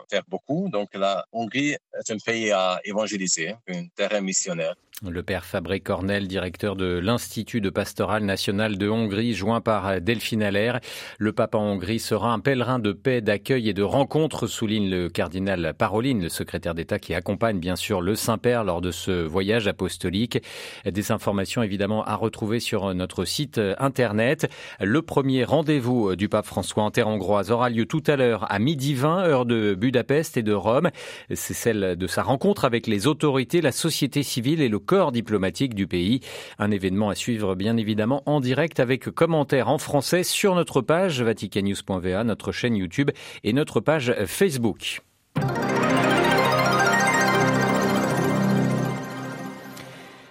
faire 0.09 0.23
beaucoup. 0.27 0.69
Donc 0.71 0.89
la 0.93 1.25
Hongrie 1.31 1.71
est 1.71 2.11
un 2.11 2.17
pays 2.17 2.51
à 2.51 2.79
évangéliser, 2.83 3.55
un 3.67 3.87
terrain 3.95 4.21
missionnaire. 4.21 4.75
Le 5.01 5.21
père 5.21 5.43
Fabré 5.43 5.81
Cornel, 5.81 6.27
directeur 6.29 6.77
de 6.77 6.85
l'Institut 6.85 7.59
de 7.59 7.69
pastoral 7.69 8.23
national 8.23 8.77
de 8.77 8.87
Hongrie, 8.87 9.33
joint 9.33 9.59
par 9.59 9.99
Delphine 9.99 10.43
Allaire. 10.43 10.79
Le 11.17 11.33
pape 11.33 11.55
en 11.55 11.63
Hongrie 11.63 11.99
sera 11.99 12.31
un 12.31 12.39
pèlerin 12.39 12.79
de 12.79 12.93
paix, 12.93 13.19
d'accueil 13.33 13.68
et 13.68 13.74
de 13.74 13.81
rencontre, 13.81 14.45
souligne 14.45 14.91
le 14.91 15.09
cardinal 15.09 15.74
Paroline, 15.75 16.21
le 16.21 16.30
secrétaire 16.30 16.75
d'État 16.75 17.00
qui 17.00 17.15
accompagne 17.15 17.57
bien 17.57 17.75
sûr 17.75 18.00
le 18.00 18.13
Saint-Père 18.13 18.63
lors 18.63 18.80
de 18.80 18.91
ce 18.91 19.09
voyage 19.09 19.68
apostolique. 19.68 20.38
Des 20.85 21.12
informations 21.12 21.63
évidemment 21.63 22.03
à 22.03 22.15
retrouver 22.15 22.59
sur 22.59 22.94
notre 22.94 23.25
site 23.25 23.59
internet. 23.80 24.51
Le 24.80 25.01
premier 25.01 25.45
rendez-vous 25.45 26.15
du 26.15 26.30
pape 26.30 26.45
François 26.45 26.83
en 26.83 26.91
terre 26.91 27.07
hongroise 27.07 27.50
aura 27.50 27.71
lieu 27.71 27.88
tout 27.88 28.03
à 28.06 28.18
l'heure 28.18 28.45
à 28.51 28.59
midi 28.59 28.94
20, 28.94 29.24
heure 29.24 29.46
de 29.48 29.74
Budapest 29.74 30.38
et 30.38 30.43
de 30.43 30.53
Rome. 30.53 30.91
C'est 31.34 31.55
celle 31.55 31.96
de 31.96 32.05
sa 32.05 32.22
rencontre 32.22 32.65
avec 32.65 32.86
les 32.86 33.07
autorités, 33.07 33.62
la 33.62 33.72
société 33.72 34.22
civile 34.22 34.62
et 34.62 34.69
le 34.69 34.77
corps 34.77 35.12
diplomatique 35.12 35.74
du 35.74 35.88
pays. 35.88 36.19
Un 36.60 36.69
événement 36.69 37.10
à 37.10 37.15
suivre 37.15 37.55
bien 37.55 37.77
évidemment 37.77 38.22
en 38.27 38.39
direct 38.41 38.79
avec 38.79 39.10
commentaires 39.10 39.69
en 39.69 39.79
français 39.79 40.22
sur 40.22 40.53
notre 40.53 40.81
page 40.81 41.24
vaticannews.va, 41.24 42.24
notre 42.24 42.51
chaîne 42.51 42.75
YouTube 42.75 43.10
et 43.44 43.53
notre 43.53 43.80
page 43.80 44.13
Facebook. 44.25 45.01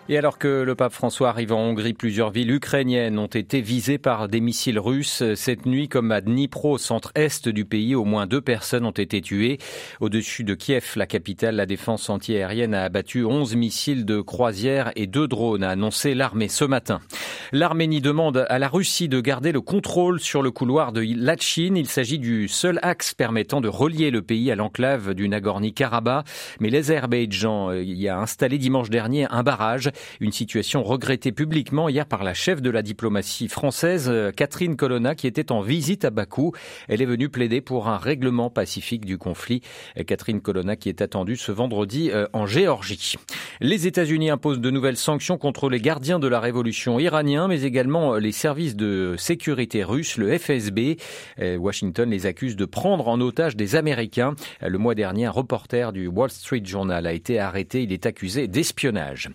Et 0.08 0.18
alors 0.18 0.36
que 0.38 0.48
le 0.48 0.74
pape 0.74 0.92
François 0.92 1.28
arrive 1.28 1.52
en 1.52 1.60
Hongrie, 1.60 1.92
plusieurs 1.92 2.30
villes 2.30 2.50
ukrainiennes 2.50 3.20
ont 3.20 3.28
été 3.28 3.60
visées 3.60 3.98
par 3.98 4.26
des 4.26 4.40
missiles 4.40 4.80
russes. 4.80 5.22
Cette 5.36 5.64
nuit, 5.64 5.88
comme 5.88 6.10
à 6.10 6.20
Dnipro, 6.20 6.76
centre-est 6.76 7.48
du 7.48 7.64
pays, 7.64 7.94
au 7.94 8.04
moins 8.04 8.26
deux 8.26 8.40
personnes 8.40 8.84
ont 8.84 8.90
été 8.90 9.20
tuées. 9.20 9.58
Au-dessus 10.00 10.42
de 10.42 10.54
Kiev, 10.54 10.94
la 10.96 11.06
capitale, 11.06 11.54
la 11.54 11.66
défense 11.66 12.10
antiaérienne 12.10 12.74
a 12.74 12.82
abattu 12.82 13.24
11 13.24 13.54
missiles 13.54 14.04
de 14.04 14.20
croisière 14.20 14.90
et 14.96 15.06
deux 15.06 15.28
drones, 15.28 15.62
a 15.62 15.70
annoncé 15.70 16.14
l'armée 16.14 16.48
ce 16.48 16.64
matin. 16.64 17.00
L'Arménie 17.52 18.00
demande 18.00 18.44
à 18.48 18.58
la 18.58 18.68
Russie 18.68 19.08
de 19.08 19.20
garder 19.20 19.52
le 19.52 19.60
contrôle 19.60 20.18
sur 20.18 20.42
le 20.42 20.50
couloir 20.50 20.92
de 20.92 21.02
Lachin. 21.16 21.74
Il 21.76 21.86
s'agit 21.86 22.18
du 22.18 22.48
seul 22.48 22.80
axe 22.82 23.14
permettant 23.14 23.60
de 23.60 23.68
relier 23.68 24.10
le 24.10 24.22
pays 24.22 24.50
à 24.50 24.56
l'enclave 24.56 25.14
du 25.14 25.28
Nagorno-Karabakh. 25.28 26.26
Mais 26.58 26.70
l'Azerbaïdjan 26.70 27.72
y 27.74 28.08
a 28.08 28.18
installé 28.18 28.58
dimanche 28.58 28.90
dernier 28.90 29.26
un 29.30 29.44
barrage 29.44 29.91
Une 30.20 30.32
situation 30.32 30.82
regrettée 30.82 31.32
publiquement 31.32 31.88
hier 31.88 32.06
par 32.06 32.24
la 32.24 32.34
chef 32.34 32.62
de 32.62 32.70
la 32.70 32.82
diplomatie 32.82 33.48
française, 33.48 34.08
euh, 34.08 34.30
Catherine 34.30 34.76
Colonna, 34.76 35.14
qui 35.14 35.26
était 35.26 35.52
en 35.52 35.60
visite 35.60 36.04
à 36.04 36.10
Bakou. 36.10 36.52
Elle 36.88 37.02
est 37.02 37.06
venue 37.06 37.28
plaider 37.28 37.60
pour 37.60 37.88
un 37.88 37.98
règlement 37.98 38.50
pacifique 38.50 39.04
du 39.04 39.18
conflit. 39.18 39.62
Catherine 40.06 40.40
Colonna 40.40 40.76
qui 40.76 40.88
est 40.88 41.02
attendue 41.02 41.36
ce 41.36 41.52
vendredi 41.52 42.10
euh, 42.10 42.26
en 42.32 42.46
Géorgie. 42.46 43.16
Les 43.60 43.86
États-Unis 43.86 44.30
imposent 44.30 44.60
de 44.60 44.70
nouvelles 44.70 44.96
sanctions 44.96 45.38
contre 45.38 45.68
les 45.68 45.80
gardiens 45.80 46.18
de 46.18 46.28
la 46.28 46.40
révolution 46.40 46.98
iranien, 46.98 47.48
mais 47.48 47.62
également 47.62 48.16
les 48.16 48.32
services 48.32 48.76
de 48.76 49.14
sécurité 49.18 49.84
russes, 49.84 50.16
le 50.16 50.36
FSB. 50.36 50.96
Euh, 51.38 51.56
Washington 51.56 52.10
les 52.10 52.26
accuse 52.26 52.56
de 52.56 52.64
prendre 52.64 53.08
en 53.08 53.20
otage 53.20 53.56
des 53.56 53.76
Américains. 53.76 54.34
Le 54.60 54.78
mois 54.78 54.94
dernier, 54.94 55.26
un 55.26 55.30
reporter 55.30 55.92
du 55.92 56.06
Wall 56.06 56.30
Street 56.30 56.62
Journal 56.64 57.06
a 57.06 57.12
été 57.12 57.38
arrêté. 57.38 57.82
Il 57.82 57.92
est 57.92 58.06
accusé 58.06 58.48
d'espionnage. 58.48 59.28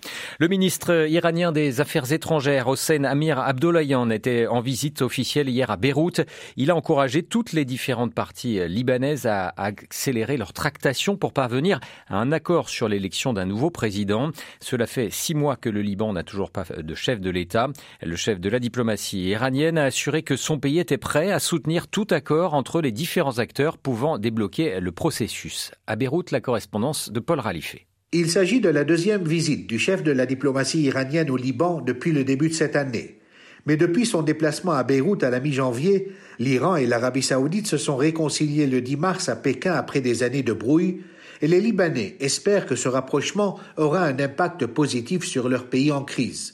Ministre 0.48 1.08
iranien 1.10 1.52
des 1.52 1.82
Affaires 1.82 2.12
étrangères, 2.12 2.68
Hossein 2.68 3.04
Amir 3.04 3.40
Abdollahian, 3.40 4.10
était 4.10 4.48
en 4.48 4.62
visite 4.62 5.02
officielle 5.02 5.50
hier 5.50 5.72
à 5.72 5.78
Beyrouth. 5.78 6.22
Il 6.56 6.72
a 6.72 6.76
encouragé 6.76 7.24
toutes 7.24 7.54
les 7.54 7.66
différentes 7.66 8.14
parties 8.14 8.60
libanaises 8.68 9.26
à 9.26 9.54
accélérer 9.58 10.38
leur 10.38 10.54
tractation 10.54 11.18
pour 11.18 11.34
parvenir 11.34 11.80
à 12.08 12.18
un 12.18 12.32
accord 12.32 12.70
sur 12.70 12.88
l'élection 12.88 13.34
d'un 13.34 13.46
nouveau 13.46 13.72
président. 13.72 14.32
Cela 14.60 14.86
fait 14.86 15.10
six 15.10 15.34
mois 15.34 15.56
que 15.56 15.70
le 15.70 15.82
Liban 15.82 16.14
n'a 16.14 16.24
toujours 16.24 16.52
pas 16.52 16.66
de 16.78 16.96
chef 16.96 17.20
de 17.20 17.30
l'État. 17.30 17.70
Le 18.04 18.16
chef 18.16 18.40
de 18.40 18.50
la 18.50 18.60
diplomatie 18.60 19.30
iranienne 19.30 19.78
a 19.78 19.86
assuré 19.86 20.22
que 20.22 20.36
son 20.36 20.60
pays 20.60 20.80
était 20.80 20.98
prêt 20.98 21.32
à 21.32 21.40
soutenir 21.40 21.88
tout 21.88 22.08
accord 22.12 22.54
entre 22.54 22.82
les 22.82 22.92
différents 22.92 23.40
acteurs 23.40 23.78
pouvant 23.78 24.20
débloquer 24.20 24.80
le 24.80 24.92
processus. 24.92 25.72
À 25.88 25.96
Beyrouth, 25.96 26.32
la 26.32 26.42
correspondance 26.42 27.12
de 27.12 27.20
Paul 27.20 27.40
Ralifé. 27.40 27.87
Il 28.14 28.32
s'agit 28.32 28.62
de 28.62 28.70
la 28.70 28.86
deuxième 28.86 29.28
visite 29.28 29.68
du 29.68 29.78
chef 29.78 30.02
de 30.02 30.14
la 30.14 30.26
diplomatie 30.26 30.84
iranienne 30.84 31.30
au 31.30 31.36
Liban 31.36 31.82
depuis 31.82 32.14
le 32.14 32.24
début 32.24 32.48
de 32.48 32.54
cette 32.54 32.78
année. 32.78 33.20
Mais 33.66 33.76
depuis 33.76 34.06
son 34.06 34.22
déplacement 34.22 34.72
à 34.72 34.84
Beyrouth 34.84 35.24
à 35.24 35.30
la 35.30 35.42
mi-janvier, 35.42 36.14
l'Iran 36.40 36.78
et 36.78 36.86
l'Arabie 36.86 37.22
saoudite 37.22 37.68
se 37.68 37.76
sont 37.76 37.98
réconciliés 37.98 38.66
le 38.66 38.80
10 38.80 38.96
mars 38.96 39.28
à 39.28 39.36
Pékin 39.36 39.74
après 39.74 40.00
des 40.00 40.24
années 40.24 40.42
de 40.42 40.54
brouille, 40.54 41.02
et 41.42 41.48
les 41.48 41.60
Libanais 41.60 42.16
espèrent 42.22 42.66
que 42.66 42.78
ce 42.78 42.88
rapprochement 42.88 43.60
aura 43.76 44.06
un 44.06 44.18
impact 44.18 44.68
positif 44.68 45.26
sur 45.26 45.50
leur 45.50 45.66
pays 45.66 45.92
en 45.92 46.06
crise. 46.06 46.54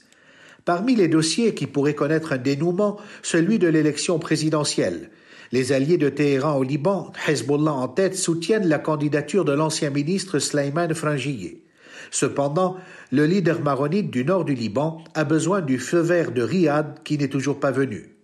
Parmi 0.66 0.96
les 0.96 1.08
dossiers 1.08 1.54
qui 1.54 1.68
pourraient 1.68 1.94
connaître 1.94 2.34
un 2.34 2.38
dénouement, 2.38 3.00
celui 3.22 3.60
de 3.60 3.68
l'élection 3.68 4.18
présidentielle. 4.18 5.12
Les 5.54 5.72
alliés 5.72 6.00
de 6.00 6.10
Téhéran 6.10 6.58
au 6.58 6.64
Liban, 6.64 7.12
Hezbollah 7.28 7.74
en 7.74 7.88
tête, 7.88 8.18
soutiennent 8.18 8.68
la 8.68 8.80
candidature 8.80 9.46
de 9.46 9.52
l'ancien 9.52 9.92
ministre 9.92 10.40
Sleiman 10.40 10.92
Frangier. 10.96 11.64
Cependant, 12.10 12.78
le 13.12 13.28
leader 13.28 13.62
maronite 13.62 14.10
du 14.10 14.26
nord 14.26 14.46
du 14.46 14.56
Liban 14.56 15.04
a 15.14 15.24
besoin 15.24 15.62
du 15.62 15.78
feu 15.78 16.00
vert 16.00 16.32
de 16.32 16.42
Riyad 16.42 17.04
qui 17.04 17.20
n'est 17.20 17.28
toujours 17.28 17.60
pas 17.60 17.70
venu. 17.70 18.16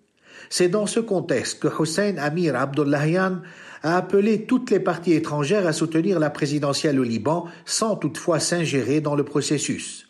C'est 0.50 0.70
dans 0.70 0.88
ce 0.88 1.00
contexte 1.00 1.60
que 1.60 1.68
Hussein 1.68 2.16
Amir 2.18 2.56
Abdullahian 2.56 3.42
a 3.84 3.96
appelé 3.96 4.46
toutes 4.46 4.72
les 4.72 4.80
parties 4.80 5.14
étrangères 5.14 5.68
à 5.68 5.74
soutenir 5.74 6.20
la 6.20 6.32
présidentielle 6.32 7.00
au 7.00 7.04
Liban 7.04 7.46
sans 7.64 7.96
toutefois 7.96 8.40
s'ingérer 8.40 9.02
dans 9.02 9.14
le 9.14 9.24
processus. 9.24 10.08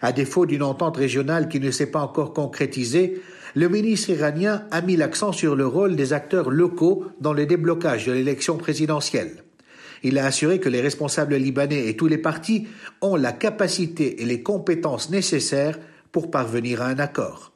À 0.00 0.12
défaut 0.12 0.46
d'une 0.46 0.62
entente 0.62 0.96
régionale 0.96 1.50
qui 1.50 1.60
ne 1.60 1.70
s'est 1.70 1.90
pas 1.90 2.00
encore 2.00 2.32
concrétisée, 2.32 3.20
le 3.54 3.68
ministre 3.68 4.10
iranien 4.10 4.64
a 4.70 4.80
mis 4.80 4.96
l'accent 4.96 5.32
sur 5.32 5.54
le 5.54 5.66
rôle 5.66 5.94
des 5.94 6.12
acteurs 6.12 6.50
locaux 6.50 7.06
dans 7.20 7.32
le 7.32 7.46
déblocage 7.46 8.06
de 8.06 8.12
l'élection 8.12 8.56
présidentielle. 8.56 9.44
Il 10.02 10.18
a 10.18 10.26
assuré 10.26 10.58
que 10.60 10.68
les 10.68 10.80
responsables 10.80 11.36
libanais 11.36 11.88
et 11.88 11.96
tous 11.96 12.08
les 12.08 12.18
partis 12.18 12.66
ont 13.00 13.16
la 13.16 13.32
capacité 13.32 14.22
et 14.22 14.26
les 14.26 14.42
compétences 14.42 15.08
nécessaires 15.08 15.78
pour 16.12 16.30
parvenir 16.30 16.82
à 16.82 16.88
un 16.88 16.98
accord. 16.98 17.52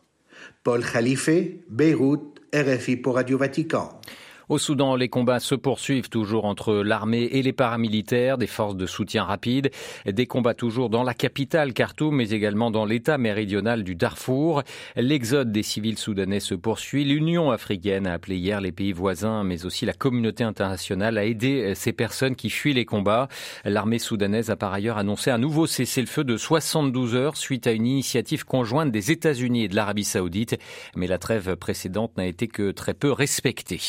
Paul 0.63 0.85
Khalife, 0.85 1.31
Beyrouth, 1.69 2.41
RFI 2.55 2.97
pour 2.97 3.17
Radio 3.17 3.37
Vatican. 3.37 4.01
Au 4.49 4.57
Soudan, 4.57 4.97
les 4.97 5.11
combats 5.11 5.41
se 5.41 5.55
poursuivent 5.55 6.09
toujours 6.09 6.47
entre 6.47 6.77
l'armée 6.77 7.25
et 7.25 7.43
les 7.43 7.53
paramilitaires, 7.53 8.39
des 8.39 8.47
forces 8.47 8.77
de 8.77 8.87
soutien 8.87 9.25
rapide, 9.25 9.71
des 10.07 10.27
combats 10.27 10.55
toujours 10.55 10.89
dans 10.89 11.03
la 11.03 11.13
capitale 11.13 11.75
Khartoum, 11.75 12.17
mais 12.17 12.31
également 12.31 12.71
dans 12.71 12.87
l'état 12.87 13.19
méridional 13.19 13.85
du 13.85 13.95
Darfour. 13.95 14.63
L'exode 14.97 15.53
des 15.53 15.63
civils 15.63 15.99
soudanais 15.99 16.41
se 16.41 16.55
poursuit. 16.55 17.05
L'Union 17.05 17.51
africaine 17.51 18.07
a 18.07 18.15
appelé 18.15 18.37
hier 18.37 18.63
les 18.63 18.73
pays 18.73 18.93
voisins, 18.93 19.45
mais 19.45 19.67
aussi 19.67 19.85
la 19.85 19.93
communauté 19.93 20.45
internationale 20.45 21.19
à 21.19 21.25
aider 21.25 21.75
ces 21.75 21.93
personnes 21.93 22.35
qui 22.35 22.49
fuient 22.49 22.73
les 22.73 22.87
combats. 22.87 23.29
L'armée 23.67 23.99
soudanaise 23.99 24.49
a 24.49 24.57
par 24.57 24.73
ailleurs 24.73 24.97
annoncé 24.97 25.31
un 25.31 25.37
nouveau 25.37 25.67
cessez-le-feu 25.67 26.25
de 26.25 26.39
72 26.39 27.15
heures 27.17 27.37
suite 27.37 27.67
à 27.67 27.73
une 27.73 27.87
initiative 27.87 28.47
conjointe 28.47 28.93
des 28.93 29.11
États-Unis 29.11 29.65
et 29.65 29.69
de 29.69 29.77
l'Arabie 29.77 30.05
saoudite, 30.05 30.57
mais 30.97 31.07
la 31.07 31.19
trêve 31.19 31.55
précédente 31.57 32.17
n'a 32.17 32.25
été 32.25 32.49
que 32.49 32.71
très 32.71 32.95
peu 32.95 33.13
respectée. 33.13 33.81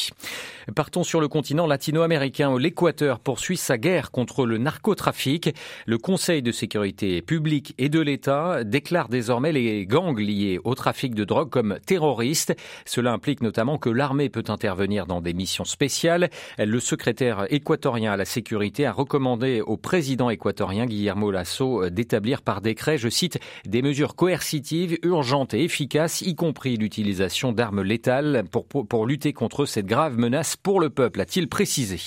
Partons 0.75 1.03
sur 1.03 1.21
le 1.21 1.27
continent 1.27 1.67
latino-américain 1.67 2.57
l'Équateur 2.57 3.19
poursuit 3.19 3.57
sa 3.57 3.77
guerre 3.77 4.11
contre 4.11 4.45
le 4.45 4.57
narcotrafic. 4.57 5.55
Le 5.85 5.97
Conseil 5.97 6.41
de 6.41 6.51
sécurité 6.51 7.21
publique 7.21 7.73
et 7.77 7.89
de 7.89 7.99
l'État 7.99 8.63
déclare 8.63 9.09
désormais 9.09 9.51
les 9.51 9.85
gangs 9.85 10.17
liés 10.17 10.59
au 10.63 10.75
trafic 10.75 11.15
de 11.15 11.23
drogue 11.23 11.49
comme 11.49 11.77
terroristes. 11.85 12.55
Cela 12.85 13.11
implique 13.11 13.41
notamment 13.41 13.77
que 13.77 13.89
l'armée 13.89 14.29
peut 14.29 14.43
intervenir 14.47 15.05
dans 15.05 15.21
des 15.21 15.33
missions 15.33 15.65
spéciales. 15.65 16.29
Le 16.57 16.79
secrétaire 16.79 17.45
équatorien 17.49 18.13
à 18.13 18.17
la 18.17 18.25
sécurité 18.25 18.85
a 18.85 18.91
recommandé 18.91 19.61
au 19.61 19.77
président 19.77 20.29
équatorien 20.29 20.85
Guillermo 20.85 21.31
Lasso 21.31 21.89
d'établir 21.89 22.41
par 22.41 22.61
décret, 22.61 22.97
je 22.97 23.09
cite, 23.09 23.39
des 23.65 23.81
mesures 23.81 24.15
coercitives, 24.15 24.97
urgentes 25.03 25.53
et 25.53 25.63
efficaces, 25.63 26.21
y 26.21 26.35
compris 26.35 26.77
l'utilisation 26.77 27.51
d'armes 27.51 27.81
létales 27.81 28.43
pour, 28.51 28.65
pour, 28.65 28.87
pour 28.87 29.05
lutter 29.05 29.33
contre 29.33 29.65
cette 29.65 29.85
grave 29.85 30.17
menace 30.17 30.38
pour 30.61 30.79
le 30.79 30.89
peuple, 30.89 31.21
a-t-il 31.21 31.47
précisé. 31.47 31.99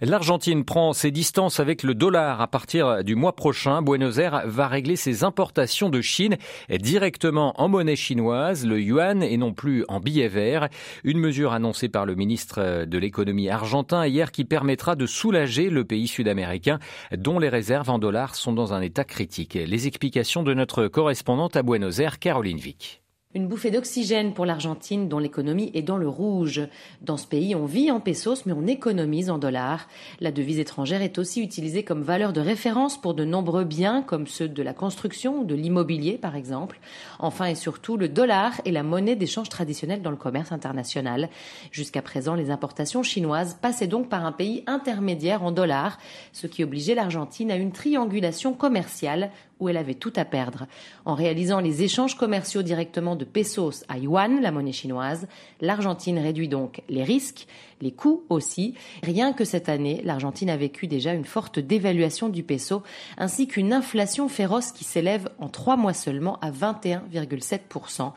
L'Argentine 0.00 0.64
prend 0.64 0.92
ses 0.92 1.10
distances 1.10 1.60
avec 1.60 1.82
le 1.82 1.94
dollar 1.94 2.40
à 2.40 2.48
partir 2.48 3.04
du 3.04 3.14
mois 3.14 3.36
prochain. 3.36 3.80
Buenos 3.80 4.18
Aires 4.18 4.42
va 4.44 4.66
régler 4.66 4.96
ses 4.96 5.24
importations 5.24 5.88
de 5.88 6.00
Chine 6.00 6.36
directement 6.68 7.54
en 7.60 7.68
monnaie 7.68 7.96
chinoise, 7.96 8.66
le 8.66 8.80
yuan, 8.80 9.22
et 9.22 9.36
non 9.36 9.52
plus 9.52 9.84
en 9.88 10.00
billets 10.00 10.28
verts. 10.28 10.68
Une 11.04 11.18
mesure 11.18 11.52
annoncée 11.52 11.88
par 11.88 12.06
le 12.06 12.16
ministre 12.16 12.84
de 12.84 12.98
l'économie 12.98 13.48
argentin 13.48 14.06
hier 14.06 14.32
qui 14.32 14.44
permettra 14.44 14.96
de 14.96 15.06
soulager 15.06 15.70
le 15.70 15.84
pays 15.84 16.08
sud-américain 16.08 16.80
dont 17.16 17.38
les 17.38 17.48
réserves 17.48 17.88
en 17.88 17.98
dollars 17.98 18.34
sont 18.34 18.52
dans 18.52 18.74
un 18.74 18.80
état 18.80 19.04
critique. 19.04 19.54
Les 19.54 19.86
explications 19.86 20.42
de 20.42 20.54
notre 20.54 20.88
correspondante 20.88 21.56
à 21.56 21.62
Buenos 21.62 22.00
Aires, 22.00 22.18
Caroline 22.18 22.58
Vic. 22.58 23.03
Une 23.36 23.48
bouffée 23.48 23.72
d'oxygène 23.72 24.32
pour 24.32 24.46
l'Argentine 24.46 25.08
dont 25.08 25.18
l'économie 25.18 25.72
est 25.74 25.82
dans 25.82 25.96
le 25.96 26.08
rouge. 26.08 26.68
Dans 27.02 27.16
ce 27.16 27.26
pays, 27.26 27.56
on 27.56 27.66
vit 27.66 27.90
en 27.90 27.98
pesos 27.98 28.46
mais 28.46 28.52
on 28.52 28.64
économise 28.68 29.28
en 29.28 29.38
dollars. 29.38 29.88
La 30.20 30.30
devise 30.30 30.60
étrangère 30.60 31.02
est 31.02 31.18
aussi 31.18 31.42
utilisée 31.42 31.82
comme 31.82 32.02
valeur 32.02 32.32
de 32.32 32.40
référence 32.40 32.96
pour 32.96 33.12
de 33.12 33.24
nombreux 33.24 33.64
biens 33.64 34.02
comme 34.02 34.28
ceux 34.28 34.48
de 34.48 34.62
la 34.62 34.72
construction 34.72 35.40
ou 35.40 35.44
de 35.44 35.56
l'immobilier 35.56 36.16
par 36.16 36.36
exemple. 36.36 36.78
Enfin 37.18 37.46
et 37.46 37.56
surtout, 37.56 37.96
le 37.96 38.08
dollar 38.08 38.60
est 38.66 38.70
la 38.70 38.84
monnaie 38.84 39.16
d'échange 39.16 39.48
traditionnelle 39.48 40.00
dans 40.02 40.12
le 40.12 40.16
commerce 40.16 40.52
international. 40.52 41.28
Jusqu'à 41.72 42.02
présent, 42.02 42.36
les 42.36 42.52
importations 42.52 43.02
chinoises 43.02 43.58
passaient 43.60 43.88
donc 43.88 44.08
par 44.08 44.24
un 44.24 44.32
pays 44.32 44.62
intermédiaire 44.68 45.42
en 45.42 45.50
dollars, 45.50 45.98
ce 46.32 46.46
qui 46.46 46.62
obligeait 46.62 46.94
l'Argentine 46.94 47.50
à 47.50 47.56
une 47.56 47.72
triangulation 47.72 48.52
commerciale 48.52 49.32
où 49.64 49.68
elle 49.68 49.76
avait 49.76 49.94
tout 49.94 50.12
à 50.16 50.24
perdre. 50.24 50.66
En 51.04 51.14
réalisant 51.14 51.60
les 51.60 51.82
échanges 51.82 52.16
commerciaux 52.16 52.62
directement 52.62 53.16
de 53.16 53.24
pesos 53.24 53.84
à 53.88 53.98
yuan, 53.98 54.40
la 54.40 54.50
monnaie 54.50 54.72
chinoise, 54.72 55.26
l'Argentine 55.60 56.18
réduit 56.18 56.48
donc 56.48 56.82
les 56.88 57.02
risques, 57.02 57.46
les 57.80 57.92
coûts 57.92 58.24
aussi. 58.28 58.74
Rien 59.02 59.32
que 59.32 59.44
cette 59.44 59.68
année, 59.68 60.02
l'Argentine 60.04 60.50
a 60.50 60.56
vécu 60.56 60.86
déjà 60.86 61.12
une 61.12 61.24
forte 61.24 61.58
dévaluation 61.58 62.28
du 62.28 62.42
peso, 62.42 62.82
ainsi 63.16 63.46
qu'une 63.46 63.72
inflation 63.72 64.28
féroce 64.28 64.72
qui 64.72 64.84
s'élève 64.84 65.28
en 65.38 65.48
trois 65.48 65.76
mois 65.76 65.94
seulement 65.94 66.38
à 66.40 66.50
21,7% 66.50 68.12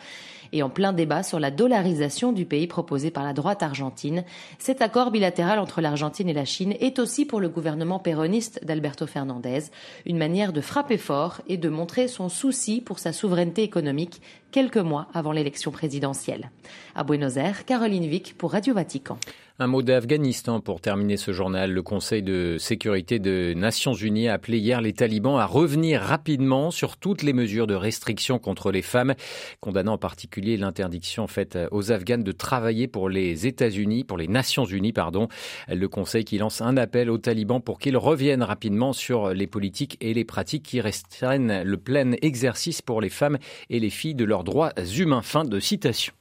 et 0.52 0.64
en 0.64 0.70
plein 0.70 0.94
débat 0.94 1.24
sur 1.24 1.40
la 1.40 1.52
dollarisation 1.52 2.32
du 2.32 2.46
pays 2.46 2.68
proposé 2.68 3.12
par 3.12 3.24
la 3.24 3.34
droite 3.34 3.64
argentine. 3.64 4.24
Cet 4.60 4.82
accord 4.82 5.12
bilatéral 5.12 5.60
entre 5.60 5.82
l'Argentine 5.82 6.30
et 6.30 6.34
la 6.34 6.46
Chine 6.46 6.76
est 6.80 7.00
aussi 7.00 7.26
pour 7.26 7.40
le 7.40 7.50
gouvernement 7.50 8.00
péroniste 8.00 8.64
d'Alberto 8.64 9.08
Fernandez 9.08 9.66
une 10.06 10.18
manière 10.18 10.54
de 10.54 10.62
frapper 10.62 10.98
fort 10.98 11.42
et 11.48 11.58
de 11.58 11.70
montrer 11.70 12.08
son 12.08 12.30
souci 12.30 12.82
pour 12.82 13.00
sa 13.00 13.14
souveraineté 13.14 13.64
économique 13.64 14.22
quelques 14.52 14.78
mois 14.78 15.08
avant 15.14 15.32
l'élection 15.32 15.72
présidentielle. 15.72 16.52
À 16.96 17.04
Buenos 17.04 17.38
Aires, 17.38 17.66
Caroline 17.66 18.08
Vic 18.08 18.36
pour 18.38 18.52
Radio 18.52 18.74
Vatican. 18.74 19.18
Un 19.60 19.66
mot 19.66 19.82
d'Afghanistan 19.82 20.60
pour 20.60 20.82
terminer 20.82 21.18
ce 21.18 21.32
journal. 21.32 21.72
Le 21.72 21.82
Conseil 21.82 22.22
de 22.22 22.58
sécurité 22.60 23.18
des 23.18 23.56
Nations 23.56 23.96
Unies 23.96 24.28
a 24.28 24.34
appelé 24.34 24.60
hier 24.60 24.82
les 24.82 24.94
talibans 24.94 25.40
à 25.40 25.48
revenir 25.48 26.00
rapidement 26.00 26.70
sur 26.70 26.96
toutes 26.96 27.24
les 27.24 27.34
mesures 27.34 27.66
de 27.66 27.74
restriction 27.74 28.38
contre 28.38 28.72
les 28.72 28.84
femmes, 28.84 29.16
condamnant 29.60 29.94
en 29.94 29.98
particulier 29.98 30.58
l'interdiction 30.58 31.26
faite 31.26 31.58
aux 31.72 31.92
Afghanes 31.92 32.24
de 32.24 32.32
travailler 32.32 32.88
pour 32.88 33.10
les 33.10 33.48
États-Unis, 33.48 34.04
pour 34.04 34.20
les 34.20 34.28
Nations 34.28 34.66
Unies, 34.66 34.94
pardon. 34.94 35.28
Le 35.68 35.88
Conseil 35.88 36.24
qui 36.24 36.38
lance 36.38 36.62
un 36.62 36.78
appel 36.78 37.10
aux 37.10 37.18
talibans 37.18 37.60
pour 37.60 37.80
qu'ils 37.80 37.98
reviennent 37.98 38.44
rapidement 38.44 38.94
sur 38.94 39.34
les 39.34 39.48
politiques 39.48 39.98
et 40.02 40.14
les 40.14 40.24
pratiques 40.24 40.66
qui 40.66 40.82
restreignent 40.82 41.64
le 41.64 41.78
plein 41.78 42.12
exercice 42.22 42.84
pour 42.84 43.02
les 43.02 43.10
femmes 43.10 43.40
et 43.72 43.80
les 43.80 43.90
filles 43.90 44.14
de 44.14 44.24
leurs 44.38 44.44
droits 44.44 44.74
humains. 45.00 45.24
Fin 45.24 45.46
de 45.46 45.60
citation. 45.60 46.14